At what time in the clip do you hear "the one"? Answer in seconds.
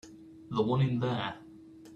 0.49-0.81